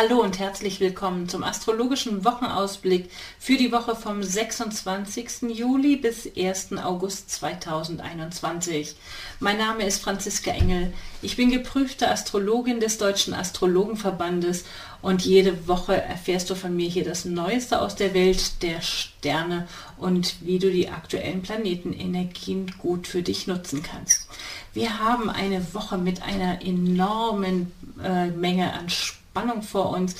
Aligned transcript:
Hallo 0.00 0.20
und 0.20 0.38
herzlich 0.38 0.78
willkommen 0.78 1.28
zum 1.28 1.42
astrologischen 1.42 2.24
Wochenausblick 2.24 3.10
für 3.40 3.56
die 3.56 3.72
Woche 3.72 3.96
vom 3.96 4.22
26. 4.22 5.50
Juli 5.52 5.96
bis 5.96 6.30
1. 6.36 6.74
August 6.84 7.32
2021. 7.32 8.94
Mein 9.40 9.58
Name 9.58 9.84
ist 9.84 10.00
Franziska 10.00 10.52
Engel. 10.52 10.92
Ich 11.20 11.34
bin 11.34 11.50
geprüfte 11.50 12.08
Astrologin 12.08 12.78
des 12.78 12.98
Deutschen 12.98 13.34
Astrologenverbandes 13.34 14.66
und 15.02 15.22
jede 15.22 15.66
Woche 15.66 16.00
erfährst 16.00 16.48
du 16.48 16.54
von 16.54 16.76
mir 16.76 16.88
hier 16.88 17.04
das 17.04 17.24
Neueste 17.24 17.80
aus 17.80 17.96
der 17.96 18.14
Welt 18.14 18.62
der 18.62 18.80
Sterne 18.82 19.66
und 19.96 20.36
wie 20.42 20.60
du 20.60 20.70
die 20.70 20.90
aktuellen 20.90 21.42
Planetenenergien 21.42 22.72
gut 22.78 23.08
für 23.08 23.22
dich 23.22 23.48
nutzen 23.48 23.82
kannst. 23.82 24.28
Wir 24.74 25.00
haben 25.00 25.28
eine 25.28 25.74
Woche 25.74 25.98
mit 25.98 26.22
einer 26.22 26.62
enormen 26.62 27.72
äh, 28.00 28.28
Menge 28.28 28.72
an 28.74 28.88
Spannung 28.90 29.18
Spannung 29.38 29.62
vor 29.62 29.90
uns. 29.90 30.16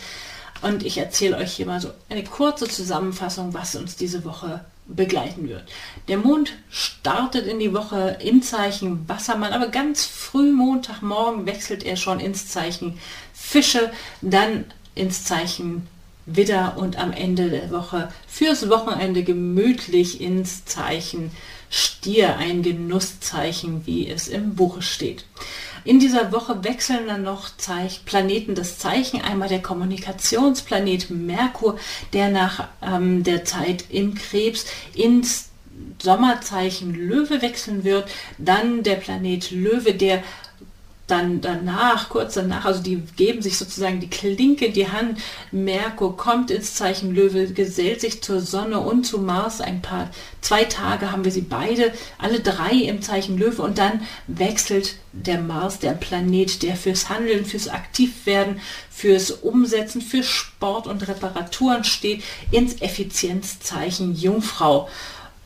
Und 0.63 0.85
ich 0.85 0.99
erzähle 0.99 1.37
euch 1.37 1.53
hier 1.53 1.67
mal 1.67 1.81
so 1.81 1.91
eine 2.09 2.25
kurze 2.25 2.69
Zusammenfassung, 2.69 3.55
was 3.55 3.75
uns 3.75 3.97
diese 3.97 4.25
Woche 4.25 4.65
begleiten 4.87 5.49
wird. 5.49 5.65
Der 6.09 6.19
Mond 6.19 6.53
startet 6.71 7.47
in 7.47 7.59
die 7.59 7.75
Woche 7.75 8.19
im 8.23 8.43
Zeichen 8.43 9.09
Wassermann, 9.09 9.53
aber 9.53 9.69
ganz 9.69 10.05
früh 10.05 10.53
Montagmorgen 10.53 11.47
wechselt 11.47 11.85
er 11.85 11.97
schon 11.97 12.21
ins 12.21 12.49
Zeichen 12.49 12.99
Fische, 13.35 13.91
dann 14.23 14.65
ins 14.95 15.25
Zeichen 15.25 15.87
Widder 16.27 16.77
und 16.77 16.97
am 16.97 17.13
Ende 17.13 17.51
der 17.51 17.71
Woche 17.71 18.13
fürs 18.27 18.69
Wochenende 18.69 19.23
gemütlich 19.25 20.21
ins 20.21 20.65
Zeichen 20.65 21.31
Stier, 21.71 22.37
ein 22.37 22.63
Genusszeichen, 22.63 23.87
wie 23.87 24.09
es 24.09 24.29
im 24.29 24.55
Buche 24.55 24.83
steht. 24.83 25.25
In 25.85 26.01
dieser 26.01 26.33
Woche 26.33 26.65
wechseln 26.65 27.07
dann 27.07 27.23
noch 27.23 27.57
Zeich 27.57 28.05
Planeten 28.05 28.55
das 28.55 28.79
Zeichen. 28.79 29.21
Einmal 29.21 29.49
der 29.49 29.63
Kommunikationsplanet 29.63 31.11
Merkur, 31.11 31.79
der 32.13 32.31
nach 32.31 32.69
ähm, 32.83 33.23
der 33.23 33.45
Zeit 33.45 33.85
im 33.91 34.15
Krebs 34.15 34.67
ins 34.95 35.49
Sommerzeichen 36.03 36.95
Löwe 36.95 37.43
wechseln 37.43 37.85
wird. 37.85 38.11
Dann 38.39 38.83
der 38.83 38.97
Planet 38.97 39.51
Löwe, 39.51 39.95
der 39.95 40.23
dann 41.09 41.41
danach, 41.41 42.11
kurz 42.11 42.35
danach, 42.35 42.67
also 42.67 42.83
die 42.83 43.03
geben 43.17 43.43
sich 43.43 43.59
sozusagen 43.59 43.99
die 43.99 44.11
Klinke 44.11 44.67
in 44.67 44.73
die 44.75 44.91
Hand. 44.91 45.19
Merkur 45.51 46.17
kommt 46.17 46.51
ins 46.51 46.75
Zeichen 46.75 47.15
Löwe, 47.15 47.49
gesellt 47.49 48.03
sich 48.03 48.23
zur 48.23 48.41
Sonne 48.41 48.81
und 48.81 49.05
zu 49.05 49.19
Mars. 49.19 49.61
Ein 49.61 49.83
paar, 49.83 50.11
zwei 50.43 50.65
Tage 50.65 51.11
haben 51.11 51.25
wir 51.25 51.33
sie 51.33 51.41
beide, 51.41 51.93
alle 52.19 52.41
drei 52.41 52.73
im 52.73 53.03
Zeichen 53.03 53.39
Löwe 53.39 53.63
und 53.63 53.79
dann 53.79 54.03
wechselt 54.27 54.97
der 55.13 55.41
Mars, 55.41 55.79
der 55.79 55.93
Planet, 55.93 56.63
der 56.63 56.77
fürs 56.77 57.09
Handeln, 57.09 57.47
fürs 57.47 57.69
Aktivwerden, 57.69 58.61
fürs 58.91 59.31
Umsetzen, 59.31 60.03
für 60.03 60.23
Sport 60.23 60.87
und 60.87 61.09
Reparaturen 61.09 61.85
steht, 61.85 62.23
ins 62.51 62.81
Effizienzzeichen 62.83 64.15
Jungfrau. 64.15 64.89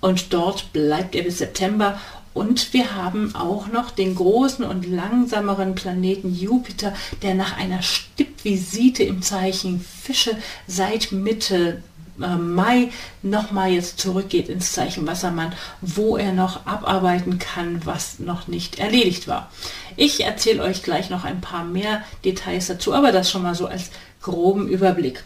Und 0.01 0.33
dort 0.33 0.73
bleibt 0.73 1.15
er 1.15 1.23
bis 1.23 1.39
September 1.39 2.01
und 2.35 2.73
wir 2.73 2.95
haben 2.95 3.35
auch 3.35 3.69
noch 3.69 3.91
den 3.91 4.15
großen 4.15 4.65
und 4.65 4.87
langsameren 4.87 5.75
Planeten 5.75 6.35
Jupiter, 6.35 6.95
der 7.23 7.35
nach 7.35 7.57
einer 7.59 7.83
Stippvisite 7.83 9.03
im 9.03 9.23
Zeichen 9.23 9.81
Fische 9.81 10.37
seit 10.67 11.13
Mitte 11.13 11.83
äh, 12.21 12.37
Mai 12.37 12.91
nochmal 13.23 13.73
jetzt 13.73 13.99
zurückgeht 13.99 14.49
ins 14.49 14.73
Zeichen 14.73 15.07
Wassermann, 15.07 15.53
wo 15.81 16.17
er 16.17 16.33
noch 16.33 16.67
abarbeiten 16.67 17.39
kann, 17.39 17.85
was 17.85 18.19
noch 18.19 18.49
nicht 18.49 18.79
erledigt 18.79 19.29
war. 19.29 19.51
Ich 19.97 20.25
erzähle 20.25 20.63
euch 20.63 20.83
gleich 20.83 21.11
noch 21.11 21.25
ein 21.25 21.41
paar 21.41 21.65
mehr 21.65 22.03
Details 22.25 22.67
dazu, 22.67 22.95
aber 22.95 23.13
das 23.13 23.31
schon 23.31 23.43
mal 23.43 23.55
so 23.55 23.67
als 23.67 23.91
groben 24.23 24.69
Überblick. 24.69 25.25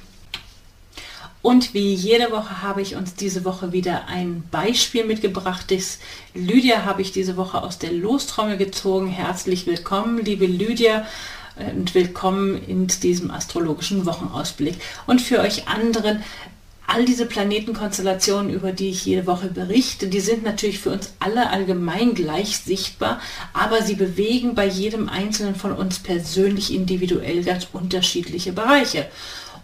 Und 1.43 1.75
wie 1.75 1.95
jede 1.95 2.33
Woche 2.33 2.63
habe 2.63 2.83
ich 2.83 2.97
uns 2.97 3.15
diese 3.15 3.45
Woche 3.45 3.73
wieder 3.73 4.09
ein 4.09 4.43
Beispiel 4.51 5.05
mitgebracht. 5.05 5.71
Das 5.71 5.99
Lydia 6.35 6.85
habe 6.85 7.03
ich 7.03 7.13
diese 7.13 7.37
Woche 7.37 7.63
aus 7.63 7.79
der 7.79 7.93
Lostrommel 7.93 8.57
gezogen. 8.57 9.09
Herzlich 9.09 9.67
willkommen, 9.67 10.25
liebe 10.25 10.47
Lydia 10.47 11.07
und 11.75 11.95
willkommen 11.95 12.61
in 12.67 12.87
diesem 12.87 13.31
astrologischen 13.31 14.07
Wochenausblick. 14.07 14.75
Und 15.07 15.23
für 15.23 15.41
euch 15.41 15.69
anderen, 15.69 16.23
all 16.87 17.05
diese 17.05 17.27
Planetenkonstellationen, 17.27 18.53
über 18.53 18.73
die 18.73 18.91
ich 18.91 19.07
jede 19.07 19.27
Woche 19.27 19.49
berichte, 19.49 20.09
die 20.09 20.21
sind 20.21 20.45
natürlich 20.45 20.79
für 20.79 20.91
uns 20.91 21.15
alle 21.19 21.51
allgemein 21.51 22.15
gleich 22.15 22.59
sichtbar, 22.59 23.21
aber 23.53 23.83
sie 23.83 23.95
bewegen 23.95 24.55
bei 24.55 24.67
jedem 24.67 25.09
Einzelnen 25.09 25.57
von 25.57 25.73
uns 25.73 25.99
persönlich 25.99 26.73
individuell 26.73 27.43
ganz 27.43 27.67
unterschiedliche 27.73 28.53
Bereiche. 28.53 29.07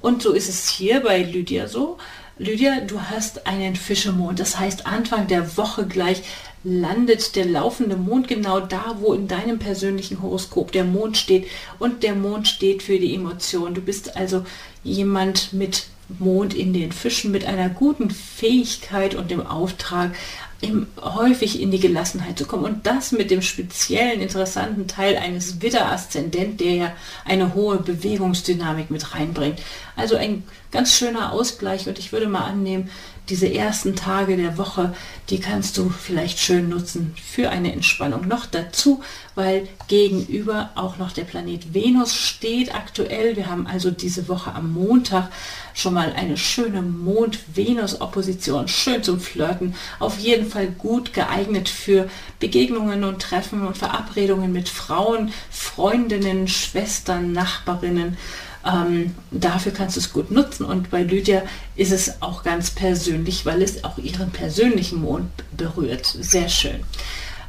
Und 0.02 0.20
so 0.20 0.32
ist 0.32 0.48
es 0.48 0.68
hier 0.68 1.00
bei 1.00 1.22
Lydia 1.22 1.68
so. 1.68 1.96
Lydia, 2.38 2.80
du 2.80 3.00
hast 3.00 3.46
einen 3.46 3.76
Fischemond. 3.76 4.40
Das 4.40 4.58
heißt, 4.58 4.86
Anfang 4.86 5.28
der 5.28 5.56
Woche 5.56 5.86
gleich 5.86 6.22
landet 6.64 7.36
der 7.36 7.44
laufende 7.44 7.96
Mond 7.96 8.28
genau 8.28 8.60
da, 8.60 8.96
wo 9.00 9.14
in 9.14 9.28
deinem 9.28 9.58
persönlichen 9.58 10.22
Horoskop 10.22 10.72
der 10.72 10.84
Mond 10.84 11.16
steht. 11.16 11.46
Und 11.78 12.02
der 12.02 12.14
Mond 12.14 12.48
steht 12.48 12.82
für 12.82 12.98
die 12.98 13.14
Emotion. 13.14 13.74
Du 13.74 13.80
bist 13.80 14.16
also 14.16 14.44
jemand 14.82 15.52
mit 15.52 15.86
Mond 16.18 16.54
in 16.54 16.72
den 16.72 16.92
Fischen, 16.92 17.30
mit 17.30 17.44
einer 17.44 17.68
guten 17.68 18.10
Fähigkeit 18.10 19.14
und 19.14 19.30
dem 19.30 19.46
Auftrag, 19.46 20.14
im, 20.62 20.86
häufig 21.00 21.60
in 21.60 21.70
die 21.70 21.80
Gelassenheit 21.80 22.38
zu 22.38 22.46
kommen. 22.46 22.64
Und 22.64 22.86
das 22.86 23.12
mit 23.12 23.30
dem 23.30 23.42
speziellen, 23.42 24.20
interessanten 24.20 24.86
Teil 24.86 25.16
eines 25.16 25.60
Widder-Aszendent, 25.60 26.60
der 26.60 26.74
ja 26.74 26.92
eine 27.24 27.54
hohe 27.54 27.78
Bewegungsdynamik 27.78 28.90
mit 28.90 29.14
reinbringt. 29.14 29.60
Also 29.96 30.16
ein 30.16 30.44
ganz 30.70 30.94
schöner 30.94 31.32
Ausgleich 31.32 31.86
und 31.88 31.98
ich 31.98 32.12
würde 32.12 32.28
mal 32.28 32.44
annehmen, 32.44 32.90
diese 33.28 33.52
ersten 33.52 33.94
Tage 33.94 34.36
der 34.36 34.58
Woche, 34.58 34.94
die 35.30 35.38
kannst 35.38 35.78
du 35.78 35.90
vielleicht 35.90 36.40
schön 36.40 36.68
nutzen 36.68 37.14
für 37.22 37.50
eine 37.50 37.72
Entspannung. 37.72 38.26
Noch 38.26 38.46
dazu, 38.46 39.00
weil 39.36 39.68
gegenüber 39.86 40.70
auch 40.74 40.98
noch 40.98 41.12
der 41.12 41.22
Planet 41.22 41.72
Venus 41.72 42.16
steht 42.16 42.74
aktuell. 42.74 43.36
Wir 43.36 43.48
haben 43.48 43.68
also 43.68 43.92
diese 43.92 44.26
Woche 44.28 44.52
am 44.52 44.72
Montag 44.72 45.30
schon 45.72 45.94
mal 45.94 46.12
eine 46.14 46.36
schöne 46.36 46.82
Mond-Venus-Opposition. 46.82 48.66
Schön 48.66 49.04
zum 49.04 49.20
Flirten. 49.20 49.76
Auf 50.00 50.18
jeden 50.18 50.50
Fall 50.50 50.66
gut 50.66 51.12
geeignet 51.12 51.68
für 51.68 52.10
Begegnungen 52.40 53.04
und 53.04 53.22
Treffen 53.22 53.66
und 53.66 53.78
Verabredungen 53.78 54.52
mit 54.52 54.68
Frauen, 54.68 55.32
Freundinnen, 55.48 56.48
Schwestern, 56.48 57.30
Nachbarinnen. 57.32 58.16
Ähm, 58.64 59.14
dafür 59.30 59.72
kannst 59.72 59.96
du 59.96 60.00
es 60.00 60.12
gut 60.12 60.30
nutzen 60.30 60.64
und 60.64 60.90
bei 60.90 61.02
Lydia 61.02 61.42
ist 61.74 61.92
es 61.92 62.22
auch 62.22 62.44
ganz 62.44 62.70
persönlich, 62.70 63.44
weil 63.44 63.62
es 63.62 63.82
auch 63.82 63.98
ihren 63.98 64.30
persönlichen 64.30 65.00
Mond 65.00 65.30
berührt. 65.56 66.06
Sehr 66.06 66.48
schön. 66.48 66.80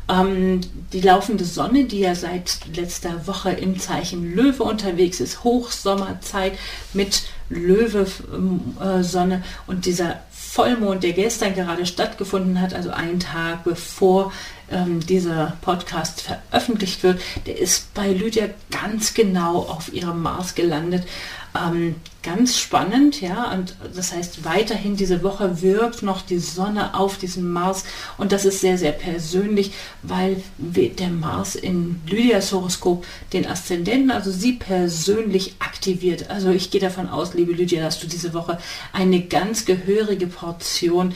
Ähm, 0.10 0.62
die 0.92 1.02
laufende 1.02 1.46
Sonne, 1.46 1.86
die 1.86 2.00
ja 2.00 2.14
seit 2.16 2.60
letzter 2.76 3.26
Woche 3.26 3.52
im 3.52 3.80
Zeichen 3.80 4.36
Löwe 4.36 4.64
unterwegs 4.64 5.20
ist, 5.20 5.44
Hochsommerzeit 5.44 6.58
mit 6.94 7.24
Löwe-Sonne 7.50 9.36
äh, 9.36 9.70
und 9.70 9.86
dieser 9.86 10.20
Vollmond, 10.54 11.02
der 11.02 11.14
gestern 11.14 11.56
gerade 11.56 11.88
stattgefunden 11.88 12.62
hat, 12.62 12.76
also 12.76 12.92
einen 12.92 13.20
Tag 13.20 13.64
bevor 13.64 14.32
ähm, 14.70 15.04
dieser 15.04 15.58
Podcast 15.62 16.22
veröffentlicht 16.22 17.02
wird, 17.02 17.20
der 17.48 17.58
ist 17.58 17.92
bei 17.96 18.14
Lydia 18.14 18.50
ganz 18.70 19.16
genau 19.16 19.64
auf 19.64 19.92
ihrem 19.92 20.22
Mars 20.22 20.54
gelandet. 20.54 21.08
Ähm, 21.56 21.96
ganz 22.24 22.58
spannend, 22.58 23.22
ja, 23.22 23.52
und 23.52 23.76
das 23.96 24.12
heißt, 24.12 24.44
weiterhin 24.44 24.96
diese 24.96 25.22
Woche 25.22 25.62
wirkt 25.62 26.02
noch 26.02 26.24
die 26.24 26.40
Sonne 26.40 26.96
auf 26.96 27.18
diesen 27.18 27.52
Mars 27.52 27.84
und 28.18 28.32
das 28.32 28.46
ist 28.46 28.62
sehr, 28.62 28.78
sehr 28.80 28.94
persönlich, 28.94 29.72
weil 30.02 30.42
der 30.58 31.10
Mars 31.10 31.56
in 31.56 32.02
Lydias 32.08 32.52
Horoskop 32.54 33.06
den 33.34 33.46
Aszendenten, 33.46 34.10
also 34.10 34.32
sie 34.32 34.54
persönlich 34.54 35.56
aktiviert. 35.60 36.30
Also 36.32 36.50
ich 36.50 36.72
gehe 36.72 36.82
davon 36.82 37.10
aus, 37.10 37.36
liebe 37.36 37.52
Lydia, 37.52 37.84
dass 37.84 38.00
du 38.00 38.08
diese 38.08 38.34
Woche 38.34 38.58
eine 38.92 39.22
ganz 39.22 39.66
gehörige 39.66 40.28
Portion 40.28 41.14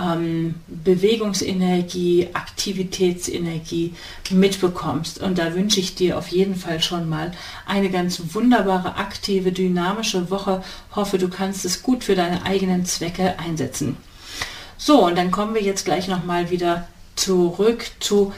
ähm, 0.00 0.54
Bewegungsenergie, 0.68 2.28
Aktivitätsenergie 2.32 3.94
mitbekommst. 4.30 5.20
Und 5.20 5.38
da 5.38 5.54
wünsche 5.54 5.80
ich 5.80 5.94
dir 5.94 6.18
auf 6.18 6.28
jeden 6.28 6.54
Fall 6.54 6.80
schon 6.80 7.08
mal 7.08 7.32
eine 7.66 7.90
ganz 7.90 8.20
wunderbare, 8.34 8.96
aktive, 8.96 9.52
dynamische 9.52 10.30
Woche. 10.30 10.62
Hoffe, 10.94 11.18
du 11.18 11.28
kannst 11.28 11.64
es 11.64 11.82
gut 11.82 12.04
für 12.04 12.14
deine 12.14 12.44
eigenen 12.44 12.84
Zwecke 12.84 13.38
einsetzen. 13.38 13.96
So, 14.76 15.04
und 15.04 15.18
dann 15.18 15.32
kommen 15.32 15.54
wir 15.54 15.62
jetzt 15.62 15.84
gleich 15.84 16.06
nochmal 16.06 16.50
wieder 16.50 16.86
zurück 17.16 17.90
zu 17.98 18.32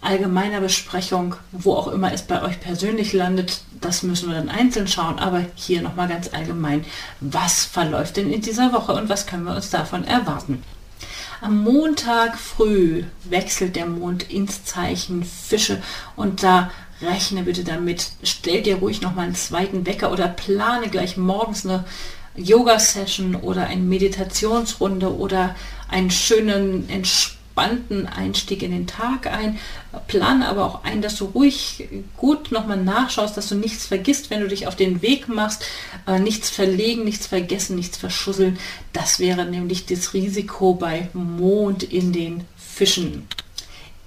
allgemeiner 0.00 0.60
Besprechung, 0.60 1.36
wo 1.52 1.74
auch 1.74 1.88
immer 1.88 2.12
es 2.12 2.22
bei 2.22 2.42
euch 2.42 2.60
persönlich 2.60 3.12
landet, 3.12 3.62
das 3.80 4.02
müssen 4.02 4.28
wir 4.28 4.36
dann 4.36 4.48
einzeln 4.48 4.88
schauen, 4.88 5.18
aber 5.18 5.44
hier 5.54 5.80
nochmal 5.80 6.08
ganz 6.08 6.32
allgemein, 6.32 6.84
was 7.20 7.64
verläuft 7.64 8.16
denn 8.16 8.32
in 8.32 8.40
dieser 8.40 8.72
Woche 8.72 8.92
und 8.92 9.08
was 9.08 9.26
können 9.26 9.44
wir 9.44 9.54
uns 9.54 9.70
davon 9.70 10.04
erwarten? 10.04 10.62
Am 11.42 11.64
Montag 11.64 12.38
früh 12.38 13.02
wechselt 13.24 13.74
der 13.74 13.86
Mond 13.86 14.30
ins 14.30 14.64
Zeichen 14.64 15.24
Fische 15.24 15.82
und 16.14 16.44
da 16.44 16.70
rechne 17.00 17.42
bitte 17.42 17.64
damit. 17.64 18.12
Stell 18.22 18.62
dir 18.62 18.76
ruhig 18.76 19.00
noch 19.00 19.16
mal 19.16 19.22
einen 19.22 19.34
zweiten 19.34 19.84
Wecker 19.84 20.12
oder 20.12 20.28
plane 20.28 20.88
gleich 20.88 21.16
morgens 21.16 21.66
eine 21.66 21.84
Yoga-Session 22.36 23.34
oder 23.34 23.66
eine 23.66 23.80
Meditationsrunde 23.82 25.16
oder 25.16 25.56
einen 25.88 26.12
schönen, 26.12 26.88
entspannten 26.88 27.41
Einstieg 27.56 28.62
in 28.62 28.70
den 28.70 28.86
Tag 28.86 29.26
ein. 29.26 29.58
Plane 30.06 30.48
aber 30.48 30.64
auch 30.64 30.84
ein, 30.84 31.02
dass 31.02 31.16
du 31.16 31.26
ruhig 31.26 31.88
gut 32.16 32.52
nochmal 32.52 32.82
nachschaust, 32.82 33.36
dass 33.36 33.48
du 33.48 33.54
nichts 33.54 33.86
vergisst, 33.86 34.30
wenn 34.30 34.40
du 34.40 34.48
dich 34.48 34.66
auf 34.66 34.76
den 34.76 35.02
Weg 35.02 35.28
machst. 35.28 35.64
Äh, 36.06 36.18
nichts 36.18 36.50
verlegen, 36.50 37.04
nichts 37.04 37.26
vergessen, 37.26 37.76
nichts 37.76 37.96
verschusseln. 37.96 38.58
Das 38.92 39.18
wäre 39.18 39.44
nämlich 39.44 39.86
das 39.86 40.14
Risiko 40.14 40.74
bei 40.74 41.08
Mond 41.12 41.82
in 41.82 42.12
den 42.12 42.44
Fischen. 42.56 43.28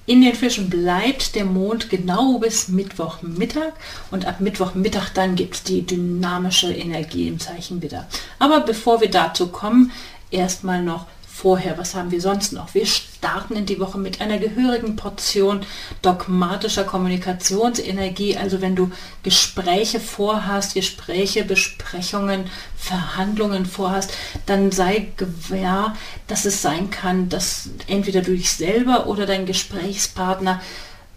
In 0.07 0.21
den 0.21 0.35
Fischen 0.35 0.69
bleibt 0.69 1.33
der 1.33 1.45
Mond 1.45 1.89
genau 1.89 2.37
bis 2.37 2.67
Mittwochmittag 2.67 3.73
und 4.11 4.25
ab 4.27 4.39
Mittwochmittag 4.39 5.09
dann 5.15 5.35
gibt 5.35 5.55
es 5.55 5.63
die 5.63 5.81
dynamische 5.81 6.71
Energie 6.71 7.27
im 7.27 7.39
Zeichen 7.39 7.81
wieder. 7.81 8.07
Aber 8.37 8.59
bevor 8.59 9.01
wir 9.01 9.09
dazu 9.09 9.47
kommen, 9.47 9.91
erstmal 10.29 10.83
noch 10.83 11.07
vorher, 11.35 11.77
was 11.77 11.95
haben 11.95 12.11
wir 12.11 12.21
sonst 12.21 12.53
noch? 12.53 12.73
Wir 12.73 12.85
starten 12.85 13.57
in 13.57 13.65
die 13.65 13.79
Woche 13.79 13.97
mit 13.97 14.21
einer 14.21 14.37
gehörigen 14.37 14.95
Portion 14.95 15.65
dogmatischer 16.01 16.85
Kommunikationsenergie. 16.85 18.37
Also 18.37 18.61
wenn 18.61 18.75
du 18.75 18.89
Gespräche 19.21 19.99
vorhast, 19.99 20.75
Gespräche, 20.75 21.43
Besprechungen, 21.43 22.45
Verhandlungen 22.77 23.65
vorhast, 23.65 24.13
dann 24.45 24.71
sei 24.71 25.11
gewähr, 25.17 25.93
dass 26.27 26.45
es 26.45 26.61
sein 26.61 26.89
kann, 26.89 27.27
dass 27.27 27.69
entweder 27.87 28.21
du 28.21 28.31
dich 28.31 28.51
selber 28.51 29.07
oder 29.07 29.25
dein 29.25 29.45
Gesprächspartner 29.45 30.61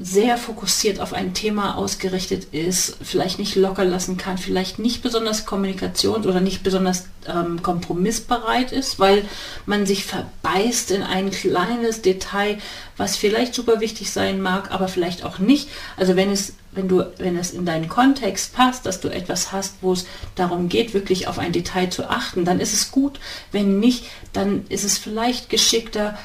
sehr 0.00 0.39
fokussiert 0.39 1.00
auf 1.00 1.12
ein 1.12 1.35
Thema 1.35 1.77
ausgerichtet 1.77 2.53
ist, 2.53 2.97
vielleicht 3.03 3.41
nicht 3.41 3.56
locker 3.56 3.85
lassen 3.85 4.17
kann, 4.17 4.39
vielleicht 4.39 4.79
nicht 4.79 5.03
besonders 5.03 5.45
kommunikations- 5.45 6.27
oder 6.27 6.41
nicht 6.41 6.62
besonders 6.62 7.06
ähm, 7.27 7.62
kompromissbereit 7.62 8.71
ist, 8.71 9.00
weil 9.00 9.25
man 9.67 9.87
sich 9.87 10.05
verbeißt 10.05 10.93
in 10.93 11.03
ein 11.03 11.33
kleines 11.33 12.00
Detail, 12.00 12.59
was 12.97 13.17
vielleicht 13.17 13.55
super 13.55 13.81
wichtig 13.81 14.12
sein 14.12 14.41
mag, 14.41 14.71
aber 14.71 14.87
vielleicht 14.87 15.25
auch 15.25 15.41
nicht. 15.41 15.69
Also 15.97 16.15
wenn 16.15 16.31
es, 16.31 16.55
wenn 16.71 16.87
du, 16.87 17.05
wenn 17.19 17.37
es 17.37 17.50
in 17.50 17.67
deinen 17.67 17.89
Kontext 17.89 18.55
passt, 18.55 18.87
dass 18.87 19.00
du 19.00 19.09
etwas 19.09 19.50
hast, 19.50 19.77
wo 19.81 19.93
es 19.95 20.06
darum 20.37 20.69
geht, 20.69 20.95
wirklich 20.95 21.27
auf 21.27 21.41
ein 21.41 21.50
Detail 21.50 21.91
zu 21.91 22.09
achten, 22.09 22.45
dann 22.45 22.61
ist 22.61 22.73
es 22.73 22.93
gut. 22.93 23.19
Wenn 23.50 23.81
nicht, 23.81 24.05
dann 24.33 24.65
ist 24.69 24.85
es 24.85 24.97
vielleicht 24.97 25.50
geschickter, 25.50 26.17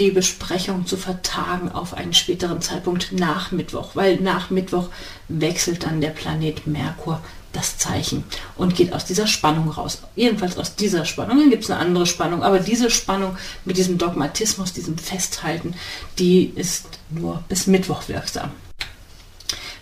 die 0.00 0.10
Besprechung 0.10 0.86
zu 0.86 0.96
vertagen 0.96 1.70
auf 1.70 1.94
einen 1.94 2.14
späteren 2.14 2.62
Zeitpunkt 2.62 3.12
nach 3.12 3.52
Mittwoch, 3.52 3.90
weil 3.94 4.16
nach 4.16 4.48
Mittwoch 4.50 4.88
wechselt 5.28 5.84
dann 5.84 6.00
der 6.00 6.08
Planet 6.08 6.66
Merkur 6.66 7.20
das 7.52 7.76
Zeichen 7.76 8.24
und 8.56 8.74
geht 8.74 8.92
aus 8.94 9.04
dieser 9.04 9.26
Spannung 9.26 9.68
raus. 9.68 10.02
Jedenfalls 10.16 10.56
aus 10.56 10.76
dieser 10.76 11.04
Spannung. 11.04 11.38
Dann 11.38 11.50
gibt 11.50 11.64
es 11.64 11.70
eine 11.70 11.80
andere 11.80 12.06
Spannung, 12.06 12.42
aber 12.42 12.60
diese 12.60 12.90
Spannung 12.90 13.36
mit 13.64 13.76
diesem 13.76 13.98
Dogmatismus, 13.98 14.72
diesem 14.72 14.96
Festhalten, 14.96 15.74
die 16.18 16.52
ist 16.54 16.86
nur 17.10 17.42
bis 17.48 17.66
Mittwoch 17.66 18.08
wirksam. 18.08 18.52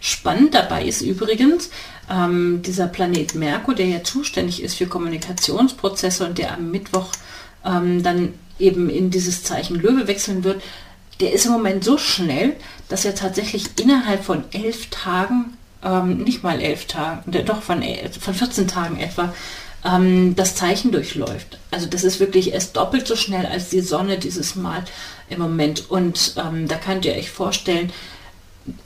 Spannend 0.00 0.55
dabei 0.55 0.85
ist 0.85 1.03
übrigens 1.03 1.71
ähm, 2.11 2.62
dieser 2.62 2.87
Planet 2.88 3.35
Merkur, 3.35 3.75
der 3.75 3.87
ja 3.87 4.03
zuständig 4.03 4.62
ist 4.62 4.75
für 4.75 4.87
Kommunikationsprozesse 4.87 6.26
und 6.26 6.38
der 6.38 6.55
am 6.55 6.71
Mittwoch 6.71 7.12
ähm, 7.64 8.03
dann 8.03 8.35
eben 8.59 8.91
in 8.91 9.11
dieses 9.11 9.43
Zeichen 9.43 9.77
Löwe 9.77 10.07
wechseln 10.07 10.45
wird, 10.45 10.63
der 11.21 11.33
ist 11.33 11.47
im 11.47 11.53
Moment 11.53 11.85
so 11.85 11.99
schnell, 11.99 12.57
dass 12.89 13.05
er 13.05 13.15
tatsächlich 13.15 13.67
innerhalb 13.81 14.25
von 14.25 14.45
elf 14.53 14.89
Tagen, 14.91 15.57
ähm, 15.83 16.19
nicht 16.19 16.43
mal 16.43 16.61
elf 16.61 16.87
Tagen, 16.87 17.31
doch 17.45 17.63
von, 17.63 17.83
von 18.21 18.35
14 18.35 18.69
Tagen 18.69 18.99
etwa, 19.01 19.35
ähm, 19.85 20.35
das 20.37 20.55
Zeichen 20.55 20.93
durchläuft. 20.93 21.59
Also 21.71 21.87
das 21.87 22.05
ist 22.05 22.21
wirklich 22.21 22.53
erst 22.53 22.77
doppelt 22.77 23.07
so 23.07 23.17
schnell 23.17 23.47
als 23.47 23.69
die 23.69 23.81
Sonne 23.81 24.19
dieses 24.19 24.55
Mal 24.55 24.85
im 25.29 25.41
Moment. 25.41 25.91
Und 25.91 26.35
ähm, 26.37 26.69
da 26.69 26.77
könnt 26.77 27.05
ihr 27.05 27.15
euch 27.15 27.31
vorstellen, 27.31 27.93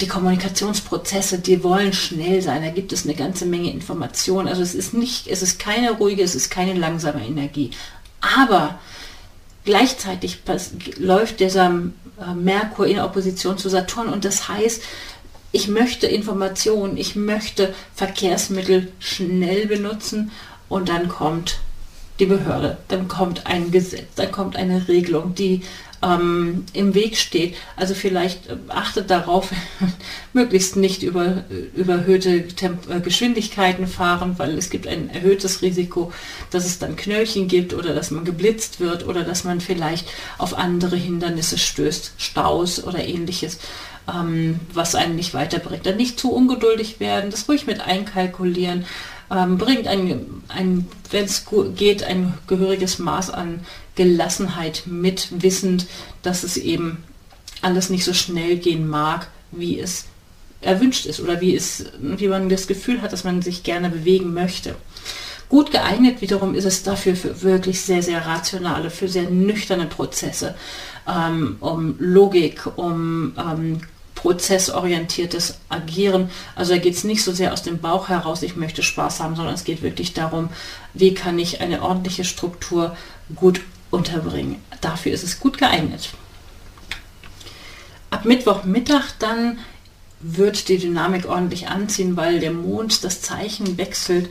die 0.00 0.06
Kommunikationsprozesse, 0.06 1.38
die 1.38 1.64
wollen 1.64 1.92
schnell 1.92 2.40
sein. 2.40 2.62
Da 2.62 2.70
gibt 2.70 2.92
es 2.92 3.04
eine 3.04 3.14
ganze 3.14 3.46
Menge 3.46 3.70
Informationen. 3.70 4.48
Also 4.48 4.62
es 4.62 4.74
ist 4.74 4.94
nicht, 4.94 5.26
es 5.26 5.42
ist 5.42 5.58
keine 5.58 5.92
ruhige, 5.92 6.22
es 6.22 6.34
ist 6.34 6.50
keine 6.50 6.74
langsame 6.74 7.24
Energie. 7.26 7.70
Aber 8.20 8.78
Gleichzeitig 9.64 10.38
läuft 10.98 11.40
dieser 11.40 11.66
äh, 12.20 12.34
Merkur 12.34 12.86
in 12.86 12.98
Opposition 12.98 13.58
zu 13.58 13.68
Saturn 13.68 14.08
und 14.08 14.24
das 14.24 14.48
heißt, 14.48 14.82
ich 15.52 15.68
möchte 15.68 16.06
Informationen, 16.06 16.96
ich 16.96 17.14
möchte 17.14 17.74
Verkehrsmittel 17.94 18.90
schnell 18.98 19.66
benutzen 19.66 20.32
und 20.68 20.88
dann 20.88 21.08
kommt 21.08 21.58
die 22.18 22.26
Behörde, 22.26 22.78
dann 22.88 23.08
kommt 23.08 23.46
ein 23.46 23.70
Gesetz, 23.70 24.14
dann 24.16 24.30
kommt 24.30 24.56
eine 24.56 24.86
Regelung, 24.88 25.34
die 25.34 25.62
ähm, 26.02 26.64
im 26.72 26.94
Weg 26.94 27.16
steht. 27.16 27.54
Also 27.76 27.94
vielleicht 27.94 28.48
äh, 28.48 28.56
achtet 28.68 29.10
darauf, 29.10 29.50
möglichst 30.32 30.76
nicht 30.76 31.02
über 31.02 31.44
überhöhte 31.74 32.48
Temp 32.48 32.90
äh, 32.90 33.00
Geschwindigkeiten 33.00 33.86
fahren, 33.86 34.34
weil 34.38 34.58
es 34.58 34.70
gibt 34.70 34.86
ein 34.86 35.10
erhöhtes 35.10 35.62
Risiko, 35.62 36.12
dass 36.50 36.66
es 36.66 36.78
dann 36.78 36.96
Knöllchen 36.96 37.48
gibt 37.48 37.72
oder 37.72 37.94
dass 37.94 38.10
man 38.10 38.24
geblitzt 38.24 38.80
wird 38.80 39.06
oder 39.06 39.22
dass 39.22 39.44
man 39.44 39.60
vielleicht 39.60 40.08
auf 40.38 40.58
andere 40.58 40.96
Hindernisse 40.96 41.58
stößt, 41.58 42.14
Staus 42.18 42.82
oder 42.82 43.04
ähnliches. 43.04 43.58
Ähm, 44.12 44.58
was 44.74 44.96
einen 44.96 45.14
nicht 45.14 45.32
weiterbringt. 45.32 45.86
Dann 45.86 45.96
nicht 45.96 46.18
zu 46.18 46.32
ungeduldig 46.32 46.98
werden, 46.98 47.30
das 47.30 47.48
ruhig 47.48 47.68
mit 47.68 47.80
einkalkulieren, 47.80 48.84
ähm, 49.32 49.58
bringt 49.58 49.86
ein, 49.86 50.42
ein 50.48 50.86
wenn 51.10 51.24
es 51.24 51.46
geht, 51.76 52.02
ein 52.02 52.34
gehöriges 52.46 52.98
Maß 52.98 53.30
an 53.30 53.60
Gelassenheit 53.94 54.82
mit, 54.86 55.28
wissend, 55.42 55.86
dass 56.22 56.42
es 56.42 56.56
eben 56.56 57.04
alles 57.62 57.90
nicht 57.90 58.04
so 58.04 58.12
schnell 58.12 58.56
gehen 58.56 58.88
mag, 58.88 59.28
wie 59.50 59.78
es 59.78 60.06
erwünscht 60.60 61.06
ist 61.06 61.20
oder 61.20 61.40
wie, 61.40 61.56
es, 61.56 61.86
wie 62.00 62.28
man 62.28 62.48
das 62.48 62.66
Gefühl 62.66 63.02
hat, 63.02 63.12
dass 63.12 63.24
man 63.24 63.42
sich 63.42 63.62
gerne 63.62 63.90
bewegen 63.90 64.32
möchte. 64.32 64.76
Gut 65.48 65.70
geeignet 65.70 66.20
wiederum 66.20 66.54
ist 66.54 66.64
es 66.64 66.82
dafür 66.82 67.14
für 67.14 67.42
wirklich 67.42 67.80
sehr, 67.82 68.02
sehr 68.02 68.24
rationale, 68.24 68.90
für 68.90 69.08
sehr 69.08 69.28
nüchterne 69.28 69.86
Prozesse, 69.86 70.54
ähm, 71.06 71.56
um 71.60 71.96
Logik, 71.98 72.66
um 72.76 73.34
ähm, 73.36 73.80
prozessorientiertes 74.22 75.58
Agieren. 75.68 76.30
Also 76.54 76.74
da 76.74 76.78
geht 76.78 76.94
es 76.94 77.02
nicht 77.02 77.24
so 77.24 77.32
sehr 77.32 77.52
aus 77.52 77.62
dem 77.62 77.80
Bauch 77.80 78.08
heraus, 78.08 78.42
ich 78.42 78.54
möchte 78.54 78.82
Spaß 78.82 79.18
haben, 79.18 79.34
sondern 79.34 79.54
es 79.54 79.64
geht 79.64 79.82
wirklich 79.82 80.14
darum, 80.14 80.48
wie 80.94 81.12
kann 81.12 81.40
ich 81.40 81.60
eine 81.60 81.82
ordentliche 81.82 82.24
Struktur 82.24 82.96
gut 83.34 83.60
unterbringen. 83.90 84.62
Dafür 84.80 85.12
ist 85.12 85.24
es 85.24 85.40
gut 85.40 85.58
geeignet. 85.58 86.10
Ab 88.10 88.24
Mittwochmittag 88.24 89.10
dann 89.18 89.58
wird 90.20 90.68
die 90.68 90.78
Dynamik 90.78 91.28
ordentlich 91.28 91.66
anziehen, 91.66 92.16
weil 92.16 92.38
der 92.38 92.52
Mond 92.52 93.02
das 93.02 93.22
Zeichen 93.22 93.76
wechselt. 93.76 94.30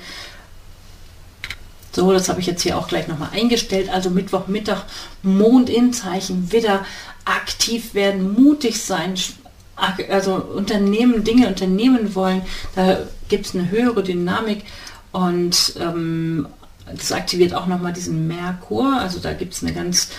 So, 1.94 2.14
das 2.14 2.30
habe 2.30 2.40
ich 2.40 2.46
jetzt 2.46 2.62
hier 2.62 2.78
auch 2.78 2.88
gleich 2.88 3.10
nochmal 3.10 3.32
eingestellt. 3.34 3.90
Also 3.90 4.10
Mittwochmittag, 4.10 4.84
Mond 5.22 5.70
in 5.70 5.92
Zeichen, 5.92 6.54
wieder 6.54 6.86
aktiv 7.26 7.94
werden, 7.94 8.34
mutig 8.42 8.82
sein, 8.82 9.18
also 10.10 10.36
Unternehmen, 10.36 11.24
Dinge 11.24 11.48
unternehmen 11.48 12.16
wollen. 12.16 12.42
Da 12.76 13.00
gibt 13.30 13.48
es 13.48 13.56
eine 13.56 13.70
höhere 13.70 14.04
Dynamik 14.04 14.64
und 15.12 15.74
ähm, 15.80 16.48
das 16.86 17.12
aktiviert 17.12 17.54
auch 17.54 17.68
nochmal 17.68 17.94
diesen 17.94 18.28
Merkur, 18.28 19.00
also 19.00 19.20
da 19.20 19.34
gibt 19.34 19.54
es 19.54 19.64
eine 19.64 19.74
ganz 19.74 20.10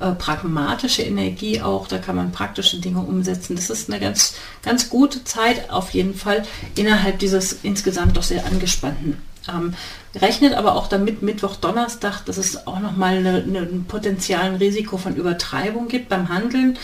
äh, 0.00 0.12
pragmatische 0.12 1.02
Energie 1.02 1.60
auch, 1.60 1.86
da 1.86 1.98
kann 1.98 2.16
man 2.16 2.32
praktische 2.32 2.80
Dinge 2.80 3.00
umsetzen. 3.00 3.56
Das 3.56 3.70
ist 3.70 3.90
eine 3.90 4.00
ganz, 4.00 4.34
ganz 4.62 4.88
gute 4.88 5.24
Zeit 5.24 5.70
auf 5.70 5.90
jeden 5.90 6.14
Fall 6.14 6.42
innerhalb 6.74 7.18
dieses 7.18 7.58
insgesamt 7.62 8.16
doch 8.16 8.22
sehr 8.22 8.46
angespannten. 8.46 9.18
Ähm, 9.48 9.74
rechnet 10.14 10.54
aber 10.54 10.74
auch 10.74 10.86
damit 10.86 11.22
Mittwoch, 11.22 11.56
Donnerstag, 11.56 12.24
dass 12.26 12.36
es 12.36 12.66
auch 12.66 12.80
nochmal 12.80 13.18
eine, 13.18 13.38
ein 13.38 13.86
potenzialen 13.88 14.56
Risiko 14.56 14.98
von 14.98 15.16
Übertreibung 15.16 15.88
gibt 15.88 16.08
beim 16.08 16.28
Handeln. 16.28 16.78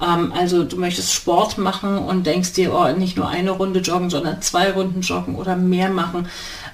Ähm, 0.00 0.32
also 0.36 0.64
du 0.64 0.76
möchtest 0.76 1.12
Sport 1.12 1.58
machen 1.58 1.98
und 1.98 2.26
denkst 2.26 2.52
dir, 2.52 2.74
oh, 2.74 2.92
nicht 2.92 3.16
nur 3.16 3.28
eine 3.28 3.52
Runde 3.52 3.80
joggen, 3.80 4.10
sondern 4.10 4.42
zwei 4.42 4.72
Runden 4.72 5.00
joggen 5.00 5.36
oder 5.36 5.56
mehr 5.56 5.88
machen 5.88 6.28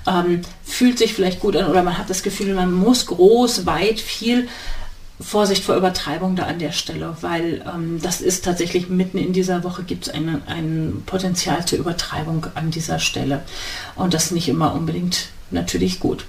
ähm, 0.09 0.43
fühlt 0.65 0.99
sich 0.99 1.15
vielleicht 1.15 1.41
gut 1.41 1.57
an 1.57 1.69
oder 1.71 1.83
man 1.83 1.99
hat 1.99 2.11
das 2.11 2.23
Gefühl, 2.23 2.55
man 2.55 2.73
muss 2.73 3.07
groß, 3.07 3.67
weit, 3.67 4.01
viel. 4.01 4.49
Vorsicht 5.21 5.65
vor 5.65 5.75
Übertreibung 5.75 6.37
da 6.37 6.45
an 6.45 6.59
der 6.59 6.73
Stelle, 6.73 7.17
weil 7.21 7.65
ähm, 7.67 8.01
das 8.01 8.21
ist 8.21 8.45
tatsächlich 8.45 8.89
mitten 8.89 9.19
in 9.19 9.33
dieser 9.33 9.65
Woche 9.65 9.83
gibt 9.83 10.07
es 10.07 10.15
ein 10.15 11.03
Potenzial 11.07 11.67
zur 11.67 11.79
Übertreibung 11.79 12.47
an 12.55 12.71
dieser 12.71 13.01
Stelle 13.01 13.43
und 13.97 14.15
das 14.15 14.31
nicht 14.31 14.49
immer 14.49 14.75
unbedingt 14.75 15.29
natürlich 15.51 15.99
gut. 15.99 16.25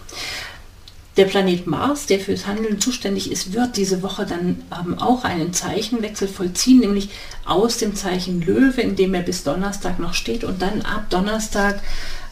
Der 1.18 1.26
Planet 1.26 1.68
Mars, 1.68 2.06
der 2.06 2.20
fürs 2.20 2.48
Handeln 2.48 2.80
zuständig 2.80 3.30
ist, 3.30 3.54
wird 3.54 3.76
diese 3.76 4.02
Woche 4.02 4.26
dann 4.26 4.64
ähm, 4.72 4.98
auch 5.00 5.26
einen 5.26 5.52
Zeichenwechsel 5.54 6.30
vollziehen, 6.30 6.80
nämlich 6.80 7.10
aus 7.46 7.78
dem 7.78 7.94
Zeichen 7.94 8.42
Löwe, 8.42 8.82
in 8.82 8.96
dem 8.96 9.14
er 9.14 9.22
bis 9.22 9.44
Donnerstag 9.44 10.00
noch 10.00 10.14
steht. 10.14 10.46
Und 10.46 10.62
dann 10.62 10.82
ab 10.84 11.10
Donnerstag 11.10 11.82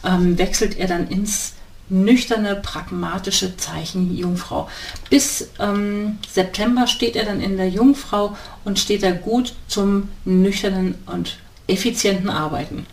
ähm, 0.04 0.38
wechselt 0.38 0.78
er 0.78 0.86
dann 0.86 1.06
ins 1.08 1.52
nüchterne, 1.90 2.56
pragmatische 2.56 3.56
Zeichen 3.56 4.16
Jungfrau. 4.16 4.68
Bis 5.10 5.48
ähm, 5.58 6.18
September 6.30 6.86
steht 6.86 7.16
er 7.16 7.24
dann 7.24 7.40
in 7.40 7.56
der 7.56 7.68
Jungfrau 7.68 8.36
und 8.64 8.78
steht 8.78 9.02
da 9.02 9.10
gut 9.10 9.54
zum 9.68 10.08
nüchternen 10.24 10.96
und 11.06 11.38
effizienten 11.66 12.30
Arbeiten. 12.30 12.86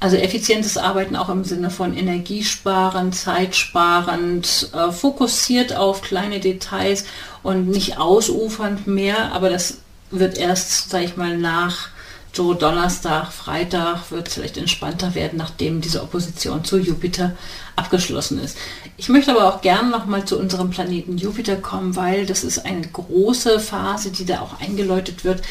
Also 0.00 0.16
effizientes 0.16 0.76
Arbeiten 0.76 1.14
auch 1.14 1.28
im 1.28 1.44
Sinne 1.44 1.70
von 1.70 1.96
energiesparend, 1.96 3.14
zeitsparend, 3.14 4.70
äh, 4.72 4.90
fokussiert 4.90 5.76
auf 5.76 6.02
kleine 6.02 6.40
Details 6.40 7.04
und 7.44 7.68
nicht 7.68 7.98
ausufernd 7.98 8.88
mehr, 8.88 9.32
aber 9.32 9.48
das 9.48 9.78
wird 10.10 10.38
erst, 10.38 10.90
sage 10.90 11.04
ich 11.04 11.16
mal, 11.16 11.38
nach 11.38 11.88
so 12.32 12.54
Donnerstag, 12.54 13.30
Freitag 13.30 14.10
wird 14.10 14.28
es 14.28 14.34
vielleicht 14.34 14.56
entspannter 14.56 15.14
werden, 15.14 15.36
nachdem 15.36 15.82
diese 15.82 16.02
Opposition 16.02 16.64
zu 16.64 16.78
Jupiter 16.78 17.36
abgeschlossen 17.76 18.38
ist. 18.38 18.56
Ich 18.96 19.10
möchte 19.10 19.32
aber 19.32 19.52
auch 19.52 19.60
gerne 19.60 19.90
nochmal 19.90 20.24
zu 20.24 20.38
unserem 20.38 20.70
Planeten 20.70 21.18
Jupiter 21.18 21.56
kommen, 21.56 21.94
weil 21.94 22.24
das 22.24 22.42
ist 22.42 22.64
eine 22.64 22.86
große 22.86 23.60
Phase, 23.60 24.10
die 24.10 24.24
da 24.24 24.40
auch 24.40 24.60
eingeläutet 24.60 25.24
wird. 25.24 25.42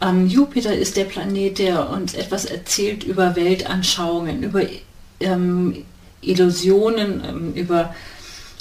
Ähm, 0.00 0.26
Jupiter 0.26 0.74
ist 0.74 0.96
der 0.96 1.04
Planet, 1.04 1.58
der 1.58 1.90
uns 1.90 2.14
etwas 2.14 2.46
erzählt 2.46 3.04
über 3.04 3.36
Weltanschauungen, 3.36 4.42
über 4.42 4.62
ähm, 5.20 5.84
Illusionen, 6.22 7.22
ähm, 7.26 7.52
über 7.54 7.94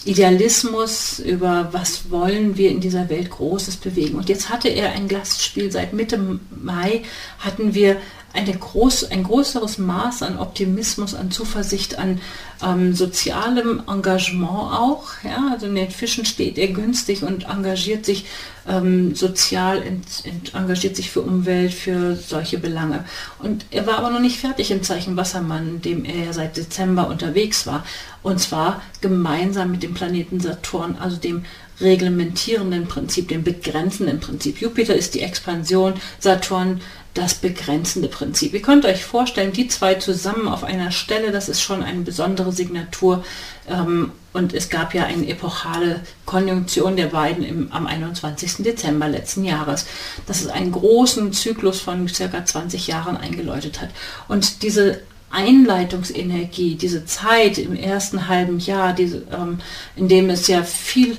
Idealismus, 0.06 1.20
über 1.20 1.70
was 1.72 2.12
wollen 2.12 2.58
wir 2.58 2.70
in 2.70 2.82
dieser 2.82 3.10
Welt 3.10 3.30
Großes 3.30 3.78
bewegen. 3.78 4.16
Und 4.16 4.30
jetzt 4.30 4.50
hatte 4.50 4.70
er 4.70 4.92
ein 4.92 5.08
Gastspiel 5.08 5.72
seit 5.72 5.94
Mitte 5.94 6.40
Mai, 6.50 7.04
hatten 7.40 7.74
wir 7.74 7.98
eine 8.34 8.52
groß, 8.52 9.12
ein 9.12 9.24
größeres 9.24 9.78
Maß 9.78 10.24
an 10.24 10.40
Optimismus, 10.40 11.14
an 11.14 11.30
Zuversicht, 11.30 12.00
an 12.00 12.20
ähm, 12.64 12.96
sozialem 12.96 13.84
Engagement 13.88 14.74
auch. 14.74 15.06
Ja? 15.24 15.52
Also 15.52 15.68
in 15.68 15.76
den 15.76 15.92
Fischen 15.92 16.26
steht 16.26 16.58
er 16.58 16.68
günstig 16.68 17.22
und 17.24 17.46
engagiert 17.46 18.06
sich 18.06 18.26
ähm, 18.68 19.14
sozial, 19.14 19.84
ent, 19.84 20.08
ent, 20.24 20.56
engagiert 20.56 20.96
sich 20.96 21.12
für 21.12 21.22
Umwelt, 21.22 21.74
für 21.74 22.16
solche 22.16 22.58
Belange. 22.58 23.06
Und 23.38 23.66
er 23.70 23.86
war 23.86 24.00
aber 24.00 24.10
noch 24.10 24.20
nicht 24.20 24.40
fertig 24.40 24.72
im 24.72 24.82
Zeichen 24.82 25.16
Wassermann, 25.16 25.82
dem 25.82 26.04
er 26.04 26.26
ja 26.26 26.34
seit 26.34 26.58
Dezember 26.58 27.10
unterwegs 27.10 27.68
war. 27.68 27.86
Und 28.24 28.40
zwar 28.40 28.82
gemeinsam 29.02 29.70
mit 29.70 29.84
dem 29.84 29.94
Planeten 29.94 30.40
Saturn, 30.40 30.98
also 31.00 31.18
dem 31.18 31.46
reglementierenden 31.82 32.88
Prinzip, 32.88 33.28
dem 33.28 33.44
begrenzenden 33.44 34.20
Prinzip. 34.20 34.62
Jupiter 34.62 34.96
ist 34.96 35.14
die 35.14 35.22
Expansion, 35.22 35.94
Saturn 36.20 36.82
das 37.14 37.36
begrenzende 37.36 38.08
Prinzip. 38.08 38.54
Ihr 38.54 38.62
könnt 38.62 38.86
euch 38.86 39.06
vorstellen, 39.06 39.54
die 39.54 39.68
zwei 39.68 39.96
zusammen 39.96 40.48
auf 40.48 40.64
einer 40.64 40.92
Stelle, 40.92 41.32
das 41.32 41.48
ist 41.48 41.62
schon 41.62 41.84
eine 41.84 42.02
besondere 42.02 42.52
Signatur. 42.52 43.24
Ähm, 43.70 44.12
und 44.34 44.54
es 44.54 44.70
gab 44.70 44.96
ja 44.96 45.06
eine 45.06 45.28
epochale 45.28 46.02
Konjunktion 46.26 46.96
der 46.96 47.08
beiden 47.08 47.44
im, 47.44 47.72
am 47.72 47.86
21. 47.86 48.64
Dezember 48.64 49.08
letzten 49.08 49.44
Jahres, 49.44 49.86
das 50.26 50.42
es 50.42 50.48
einen 50.48 50.72
großen 50.72 51.34
Zyklus 51.34 51.80
von 51.80 52.08
circa 52.08 52.44
20 52.44 52.88
Jahren 52.88 53.16
eingeläutet 53.16 53.80
hat. 53.80 53.90
Und 54.28 54.64
diese 54.64 55.02
Einleitungsenergie, 55.30 56.76
diese 56.76 57.06
Zeit 57.06 57.60
im 57.60 57.76
ersten 57.76 58.28
halben 58.28 58.60
Jahr, 58.60 58.94
diese, 58.94 59.24
ähm, 59.32 59.60
in 59.96 60.08
dem 60.08 60.32
es 60.32 60.48
ja 60.48 60.64
viel 60.64 61.18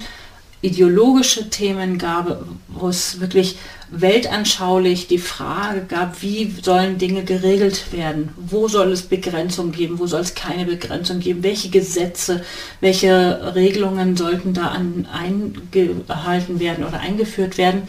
ideologische 0.65 1.51
Themen 1.51 1.99
gab, 1.99 2.45
wo 2.69 2.89
es 2.89 3.21
wirklich 3.21 3.57
weltanschaulich 3.91 5.07
die 5.07 5.19
Frage 5.19 5.83
gab, 5.83 6.23
wie 6.23 6.53
sollen 6.63 6.99
Dinge 6.99 7.23
geregelt 7.23 7.93
werden, 7.93 8.31
wo 8.37 8.67
soll 8.67 8.91
es 8.91 9.03
Begrenzung 9.03 9.73
geben, 9.73 9.99
wo 9.99 10.07
soll 10.07 10.23
es 10.23 10.35
keine 10.35 10.65
Begrenzung 10.65 11.21
geben, 11.21 11.43
welche 11.43 11.69
Gesetze, 11.69 12.43
welche 12.81 13.55
Regelungen 13.55 14.17
sollten 14.17 14.55
da 14.55 14.69
an, 14.69 15.07
eingehalten 15.13 16.61
werden 16.61 16.85
oder 16.85 17.01
eingeführt 17.01 17.59
werden. 17.59 17.83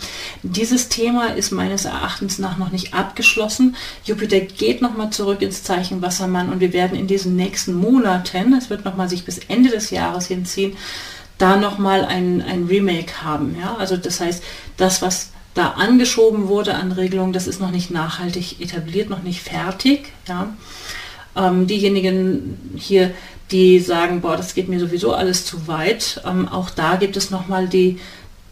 Dieses 0.43 0.89
Thema 0.89 1.27
ist 1.27 1.51
meines 1.51 1.85
Erachtens 1.85 2.39
nach 2.39 2.57
noch 2.57 2.71
nicht 2.71 2.93
abgeschlossen. 2.93 3.75
Jupiter 4.03 4.41
geht 4.41 4.81
nochmal 4.81 5.09
zurück 5.11 5.41
ins 5.41 5.63
Zeichen 5.63 6.01
Wassermann 6.01 6.49
und 6.49 6.59
wir 6.59 6.73
werden 6.73 6.97
in 6.97 7.07
diesen 7.07 7.35
nächsten 7.35 7.73
Monaten, 7.73 8.53
es 8.53 8.69
wird 8.69 8.85
nochmal 8.85 9.09
sich 9.09 9.25
bis 9.25 9.39
Ende 9.47 9.69
des 9.69 9.89
Jahres 9.89 10.27
hinziehen, 10.27 10.75
da 11.37 11.57
nochmal 11.57 12.05
ein, 12.05 12.41
ein 12.41 12.65
Remake 12.65 13.23
haben. 13.23 13.55
Ja? 13.59 13.75
Also 13.75 13.97
das 13.97 14.19
heißt, 14.19 14.43
das, 14.77 15.01
was 15.01 15.31
da 15.53 15.71
angeschoben 15.71 16.47
wurde 16.47 16.75
an 16.75 16.91
Regelungen, 16.91 17.33
das 17.33 17.47
ist 17.47 17.61
noch 17.61 17.71
nicht 17.71 17.91
nachhaltig 17.91 18.59
etabliert, 18.61 19.09
noch 19.09 19.23
nicht 19.23 19.41
fertig. 19.41 20.11
Ja? 20.27 20.53
Ähm, 21.35 21.67
diejenigen 21.67 22.73
hier, 22.75 23.11
die 23.51 23.79
sagen, 23.79 24.21
boah, 24.21 24.37
das 24.37 24.55
geht 24.55 24.69
mir 24.69 24.79
sowieso 24.79 25.13
alles 25.13 25.45
zu 25.45 25.67
weit, 25.67 26.21
ähm, 26.25 26.47
auch 26.47 26.69
da 26.69 26.95
gibt 26.95 27.15
es 27.15 27.29
nochmal 27.29 27.67
die 27.67 27.99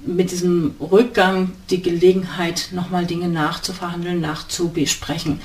mit 0.05 0.31
diesem 0.31 0.75
Rückgang 0.79 1.51
die 1.69 1.81
Gelegenheit, 1.81 2.69
nochmal 2.71 3.05
Dinge 3.05 3.29
nachzuverhandeln, 3.29 4.19
nachzubesprechen. 4.19 5.39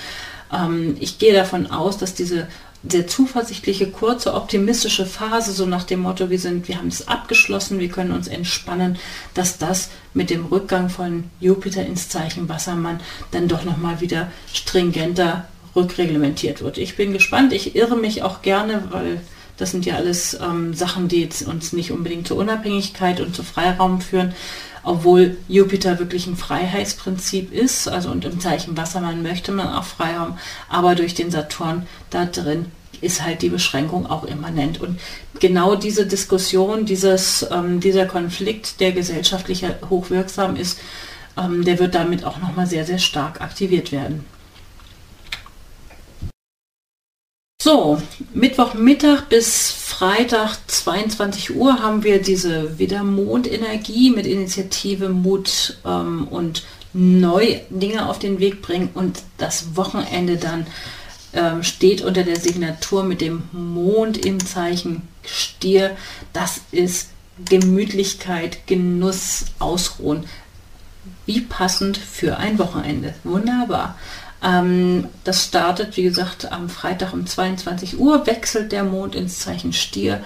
Ähm, 0.53 0.97
ich 1.01 1.19
gehe 1.19 1.33
davon 1.33 1.71
aus, 1.71 1.99
dass 1.99 2.15
diese 2.15 2.49
sehr 2.89 3.07
zuversichtliche, 3.07 3.91
kurze, 3.91 4.35
optimistische 4.35 5.05
Phase, 5.05 5.53
so 5.53 5.67
nach 5.67 5.85
dem 5.85 6.01
Motto, 6.01 6.31
wir 6.31 6.39
sind, 6.39 6.69
wir 6.69 6.79
haben 6.79 6.89
es 6.89 7.09
abgeschlossen, 7.09 7.81
wir 7.81 7.89
können 7.89 8.13
uns 8.13 8.29
entspannen, 8.29 8.99
dass 9.35 9.59
das 9.59 9.91
mit 10.15 10.31
dem 10.31 10.47
Rückgang 10.47 10.89
von 10.89 11.25
Jupiter 11.41 11.85
ins 11.85 12.09
Zeichen 12.09 12.49
Wassermann 12.49 13.01
dann 13.33 13.49
doch 13.49 13.65
nochmal 13.65 14.01
wieder 14.01 14.31
stringenter 14.53 15.49
rückreglementiert 15.75 16.63
wird. 16.63 16.79
Ich 16.79 16.97
bin 16.97 17.13
gespannt, 17.13 17.53
ich 17.53 17.75
irre 17.75 17.97
mich 17.97 18.23
auch 18.23 18.43
gerne, 18.43 18.85
weil 18.91 19.21
das 19.57 19.73
sind 19.73 19.85
ja 19.85 19.97
alles 19.97 20.39
ähm, 20.41 20.73
Sachen, 20.73 21.09
die 21.09 21.21
jetzt 21.21 21.47
uns 21.47 21.73
nicht 21.73 21.91
unbedingt 21.91 22.29
zur 22.29 22.37
Unabhängigkeit 22.37 23.21
und 23.21 23.35
zu 23.35 23.43
Freiraum 23.43 24.01
führen, 24.01 24.35
obwohl 24.83 25.37
Jupiter 25.49 25.99
wirklich 25.99 26.27
ein 26.27 26.37
Freiheitsprinzip 26.37 27.53
ist, 27.53 27.89
also 27.89 28.11
und 28.11 28.25
im 28.25 28.41
Zeichen 28.41 28.77
Wassermann 28.77 29.23
möchte 29.23 29.53
man 29.53 29.69
auch 29.69 29.85
Freiraum, 29.85 30.39
aber 30.69 30.95
durch 30.95 31.15
den 31.15 31.31
Saturn 31.31 31.87
da 32.11 32.25
drin 32.25 32.67
ist 33.01 33.23
halt 33.23 33.43
die 33.43 33.49
Beschränkung 33.49 34.07
auch 34.07 34.25
immanent. 34.25 34.81
Und 34.81 34.99
genau 35.41 35.77
diese 35.77 36.07
Diskussion, 36.07 36.85
dieses, 36.85 37.47
ähm, 37.51 37.81
dieser 37.81 38.07
Konflikt, 38.07 38.81
der 38.81 38.93
gesellschaftlich 38.93 39.65
hochwirksam 39.89 40.57
ist, 40.57 40.81
ähm, 41.37 41.65
der 41.65 41.79
wird 41.79 41.95
damit 41.95 42.25
auch 42.25 42.39
nochmal 42.39 42.67
sehr, 42.67 42.85
sehr 42.85 42.99
stark 42.99 43.41
aktiviert 43.41 43.93
werden. 43.93 44.25
So, 47.71 48.01
Mittwochmittag 48.33 49.29
bis 49.29 49.71
Freitag 49.71 50.57
22 50.69 51.55
Uhr 51.55 51.83
haben 51.83 52.03
wir 52.03 52.23
diese 52.23 52.79
Wiedermondenergie 52.79 54.09
mit 54.09 54.27
Initiative, 54.27 55.11
Mut 55.11 55.77
ähm, 55.85 56.27
und 56.29 56.65
neu 56.95 57.61
Dinge 57.69 58.09
auf 58.09 58.19
den 58.19 58.41
Weg 58.41 58.63
bringen 58.63 58.89
und 58.95 59.21
das 59.37 59.77
Wochenende 59.77 60.39
dann 60.39 60.67
ähm, 61.35 61.63
steht 61.63 62.01
unter 62.01 62.23
der 62.23 62.41
Signatur 62.41 63.05
mit 63.05 63.21
dem 63.21 63.43
Mond 63.53 64.25
im 64.25 64.41
Zeichen 64.41 65.03
Stier. 65.23 65.95
Das 66.33 66.63
ist 66.73 67.11
Gemütlichkeit, 67.51 68.67
Genuss, 68.67 69.45
Ausruhen. 69.59 70.25
Wie 71.27 71.43
passend 71.43 71.99
für 71.99 72.39
ein 72.39 72.59
Wochenende. 72.59 73.15
Wunderbar. 73.25 73.99
Ähm, 74.43 75.07
das 75.25 75.47
startet, 75.47 75.97
wie 75.97 76.05
gesagt, 76.05 76.51
am 76.53 76.69
Freitag 76.69 77.13
um 77.13 77.27
22 77.27 77.99
Uhr, 77.99 78.27
wechselt 78.27 78.73
der 78.73 78.85
Mond 78.85 79.15
ins 79.15 79.41
Zeichen 79.41 79.73
Stier. 79.73 80.23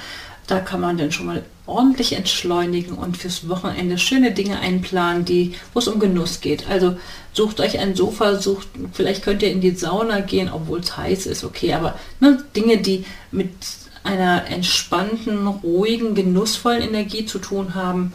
Da 0.47 0.61
kann 0.61 0.81
man 0.81 0.99
dann 0.99 1.13
schon 1.13 1.27
mal 1.27 1.43
ordentlich 1.67 2.15
entschleunigen 2.15 2.95
und 2.95 3.17
fürs 3.17 3.49
Wochenende 3.49 3.97
schöne 3.97 4.33
Dinge 4.33 4.59
einplanen, 4.59 5.25
wo 5.73 5.79
es 5.79 5.89
um 5.89 6.01
Genuss 6.01 6.41
geht. 6.41 6.69
Also 6.69 6.97
sucht 7.33 7.61
euch 7.61 7.79
ein 7.79 7.95
Sofa, 7.95 8.37
sucht, 8.37 8.69
vielleicht 8.93 9.23
könnt 9.23 9.43
ihr 9.43 9.51
in 9.51 9.61
die 9.61 9.71
Sauna 9.71 10.21
gehen, 10.21 10.51
obwohl 10.53 10.81
es 10.81 10.97
heiß 10.97 11.27
ist, 11.27 11.45
okay, 11.45 11.73
aber 11.73 11.99
ne, 12.21 12.43
Dinge, 12.57 12.79
die 12.79 13.05
mit 13.31 13.51
einer 14.05 14.47
entspannten, 14.49 15.47
ruhigen, 15.47 16.15
genussvollen 16.15 16.83
Energie 16.83 17.25
zu 17.25 17.39
tun 17.39 17.75
haben, 17.75 18.13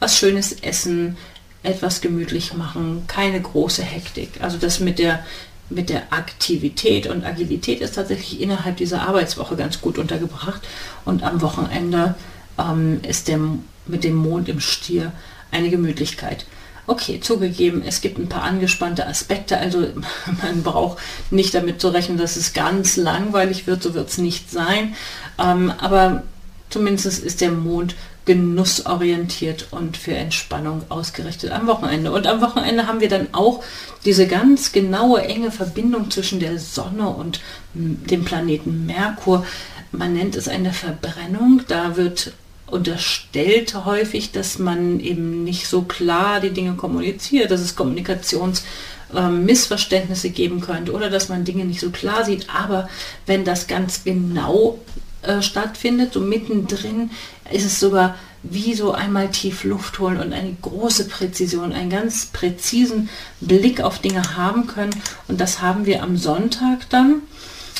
was 0.00 0.16
schönes 0.16 0.52
Essen, 0.52 1.16
etwas 1.62 2.00
gemütlich 2.00 2.54
machen, 2.54 3.04
keine 3.06 3.40
große 3.40 3.82
Hektik. 3.82 4.40
Also 4.40 4.58
das 4.58 4.80
mit 4.80 4.98
der, 4.98 5.24
mit 5.70 5.90
der 5.90 6.12
Aktivität 6.12 7.06
und 7.06 7.24
Agilität 7.24 7.80
ist 7.80 7.96
tatsächlich 7.96 8.40
innerhalb 8.40 8.76
dieser 8.76 9.02
Arbeitswoche 9.02 9.56
ganz 9.56 9.80
gut 9.80 9.98
untergebracht. 9.98 10.62
Und 11.04 11.22
am 11.22 11.40
Wochenende 11.40 12.14
ähm, 12.58 13.00
ist 13.06 13.28
der, 13.28 13.40
mit 13.86 14.04
dem 14.04 14.14
Mond 14.14 14.48
im 14.48 14.60
Stier 14.60 15.12
eine 15.50 15.70
Gemütlichkeit. 15.70 16.46
Okay, 16.86 17.20
zugegeben, 17.20 17.82
es 17.86 18.00
gibt 18.00 18.18
ein 18.18 18.30
paar 18.30 18.44
angespannte 18.44 19.06
Aspekte, 19.06 19.58
also 19.58 19.88
man 20.42 20.62
braucht 20.62 20.98
nicht 21.30 21.54
damit 21.54 21.80
zu 21.80 21.88
rechnen, 21.88 22.16
dass 22.16 22.36
es 22.36 22.54
ganz 22.54 22.96
langweilig 22.96 23.66
wird, 23.66 23.82
so 23.82 23.92
wird 23.94 24.08
es 24.08 24.18
nicht 24.18 24.50
sein. 24.50 24.94
Ähm, 25.38 25.70
aber 25.78 26.22
Zumindest 26.70 27.24
ist 27.24 27.40
der 27.40 27.50
Mond 27.50 27.94
genussorientiert 28.28 29.66
und 29.70 29.96
für 29.96 30.12
Entspannung 30.12 30.82
ausgerichtet 30.90 31.50
am 31.50 31.66
Wochenende. 31.66 32.12
Und 32.12 32.26
am 32.26 32.42
Wochenende 32.42 32.86
haben 32.86 33.00
wir 33.00 33.08
dann 33.08 33.28
auch 33.32 33.64
diese 34.04 34.26
ganz 34.26 34.72
genaue, 34.72 35.22
enge 35.22 35.50
Verbindung 35.50 36.10
zwischen 36.10 36.38
der 36.38 36.58
Sonne 36.58 37.08
und 37.08 37.40
dem 37.72 38.26
Planeten 38.26 38.84
Merkur. 38.84 39.46
Man 39.92 40.12
nennt 40.12 40.36
es 40.36 40.46
eine 40.46 40.74
Verbrennung. 40.74 41.62
Da 41.68 41.96
wird 41.96 42.32
unterstellt 42.66 43.86
häufig, 43.86 44.30
dass 44.30 44.58
man 44.58 45.00
eben 45.00 45.42
nicht 45.42 45.66
so 45.66 45.80
klar 45.82 46.40
die 46.40 46.50
Dinge 46.50 46.74
kommuniziert, 46.74 47.50
dass 47.50 47.62
es 47.62 47.76
Kommunikationsmissverständnisse 47.76 50.28
ähm, 50.28 50.34
geben 50.34 50.60
könnte 50.60 50.92
oder 50.92 51.08
dass 51.08 51.30
man 51.30 51.46
Dinge 51.46 51.64
nicht 51.64 51.80
so 51.80 51.88
klar 51.88 52.26
sieht. 52.26 52.46
Aber 52.54 52.90
wenn 53.24 53.46
das 53.46 53.68
ganz 53.68 54.04
genau 54.04 54.78
äh, 55.22 55.42
stattfindet, 55.42 56.12
so 56.12 56.20
mittendrin, 56.20 57.10
ist 57.50 57.64
es 57.64 57.80
sogar 57.80 58.16
wie 58.42 58.74
so 58.74 58.92
einmal 58.92 59.30
tief 59.30 59.64
Luft 59.64 59.98
holen 59.98 60.20
und 60.20 60.32
eine 60.32 60.56
große 60.62 61.08
Präzision, 61.08 61.72
einen 61.72 61.90
ganz 61.90 62.26
präzisen 62.26 63.08
Blick 63.40 63.80
auf 63.80 63.98
Dinge 63.98 64.36
haben 64.36 64.66
können. 64.66 64.94
Und 65.26 65.40
das 65.40 65.60
haben 65.60 65.86
wir 65.86 66.02
am 66.02 66.16
Sonntag 66.16 66.88
dann. 66.90 67.22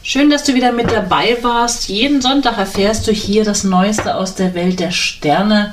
Schön, 0.03 0.29
dass 0.29 0.45
du 0.45 0.55
wieder 0.55 0.73
mit 0.73 0.93
dabei 0.93 1.39
warst. 1.41 1.89
Jeden 1.89 2.21
Sonntag 2.21 2.59
erfährst 2.59 3.09
du 3.09 3.13
hier 3.13 3.45
das 3.45 3.65
Neueste 3.65 4.15
aus 4.17 4.35
der 4.35 4.55
Welt 4.55 4.79
der 4.79 4.91
Sterne. 4.91 5.73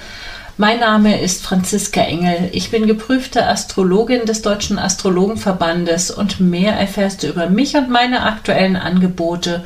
Mein 0.56 0.80
Name 0.80 1.22
ist 1.22 1.44
Franziska 1.44 2.02
Engel. 2.02 2.50
Ich 2.54 2.70
bin 2.70 2.88
geprüfte 2.88 3.48
Astrologin 3.48 4.26
des 4.26 4.42
Deutschen 4.42 4.80
Astrologenverbandes 4.80 6.12
und 6.12 6.40
mehr 6.40 6.74
erfährst 6.74 7.24
du 7.24 7.28
über 7.28 7.50
mich 7.50 7.76
und 7.76 7.90
meine 7.90 8.24
aktuellen 8.24 8.78
Angebote 8.78 9.66